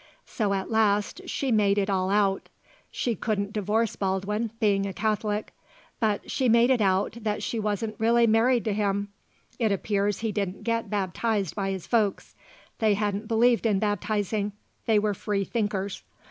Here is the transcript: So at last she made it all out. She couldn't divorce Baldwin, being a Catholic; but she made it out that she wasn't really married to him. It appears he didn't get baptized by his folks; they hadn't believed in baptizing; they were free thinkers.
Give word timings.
So 0.25 0.55
at 0.55 0.71
last 0.71 1.29
she 1.29 1.51
made 1.51 1.77
it 1.77 1.87
all 1.87 2.09
out. 2.09 2.49
She 2.89 3.13
couldn't 3.13 3.53
divorce 3.53 3.95
Baldwin, 3.95 4.49
being 4.59 4.87
a 4.87 4.93
Catholic; 4.93 5.53
but 5.99 6.31
she 6.31 6.49
made 6.49 6.71
it 6.71 6.81
out 6.81 7.17
that 7.21 7.43
she 7.43 7.59
wasn't 7.59 7.99
really 7.99 8.25
married 8.25 8.65
to 8.65 8.73
him. 8.73 9.09
It 9.59 9.71
appears 9.71 10.21
he 10.21 10.31
didn't 10.31 10.63
get 10.63 10.89
baptized 10.89 11.53
by 11.53 11.69
his 11.69 11.85
folks; 11.85 12.33
they 12.79 12.95
hadn't 12.95 13.27
believed 13.27 13.67
in 13.67 13.77
baptizing; 13.77 14.53
they 14.87 14.97
were 14.97 15.13
free 15.13 15.43
thinkers. 15.43 16.01